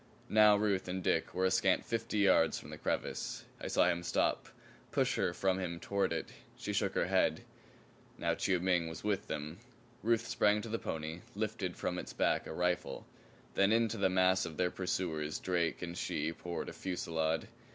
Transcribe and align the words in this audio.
Now 0.29 0.55
Ruth 0.57 0.87
and 0.87 1.03
Dick 1.03 1.31
were 1.35 1.45
a 1.45 1.51
scant 1.51 1.85
fifty 1.85 2.17
yards 2.17 2.57
from 2.57 2.71
the 2.71 2.77
crevice. 2.79 3.45
I 3.59 3.67
saw 3.67 3.87
him 3.87 4.01
stop, 4.01 4.47
push 4.91 5.13
her 5.15 5.31
from 5.31 5.59
him 5.59 5.79
toward 5.79 6.11
it. 6.11 6.29
She 6.57 6.73
shook 6.73 6.95
her 6.95 7.05
head. 7.05 7.43
Now 8.17 8.33
Chiu 8.33 8.59
Ming 8.59 8.87
was 8.89 9.03
with 9.03 9.27
them. 9.27 9.59
Ruth 10.01 10.25
sprang 10.25 10.59
to 10.63 10.69
the 10.69 10.79
pony, 10.79 11.21
lifted 11.35 11.77
from 11.77 11.99
its 11.99 12.13
back 12.13 12.47
a 12.47 12.51
rifle. 12.51 13.05
Then 13.53 13.71
into 13.71 13.97
the 13.97 14.09
mass 14.09 14.43
of 14.43 14.57
their 14.57 14.71
pursuers 14.71 15.37
Drake 15.37 15.83
and 15.83 15.95
she 15.95 16.33
poured 16.33 16.69
a 16.69 16.73
fusillade. 16.73 17.47